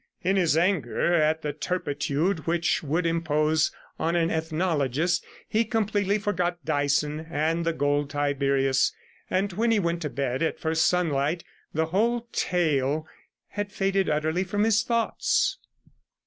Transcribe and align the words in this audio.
In 0.23 0.35
his 0.35 0.57
anger 0.57 1.13
at 1.13 1.43
the 1.43 1.53
turpitude 1.53 2.47
which 2.47 2.81
would 2.81 3.05
impose 3.05 3.71
on 3.99 4.15
an 4.15 4.31
ethnologist, 4.31 5.23
he 5.47 5.63
completely 5.63 6.17
forgot 6.17 6.65
Dyson 6.65 7.27
and 7.29 7.63
the 7.67 7.71
gold 7.71 8.09
Tiberius; 8.09 8.93
and 9.29 9.53
when 9.53 9.69
he 9.69 9.77
went 9.77 10.01
to 10.01 10.09
bed 10.09 10.41
at 10.41 10.59
first 10.59 10.87
sunlight, 10.87 11.43
the 11.71 11.85
whole 11.85 12.27
tale 12.31 13.05
had 13.49 13.71
faded 13.71 14.09
utterly 14.09 14.43
from 14.43 14.63
his 14.63 14.81
thoughts. 14.81 15.59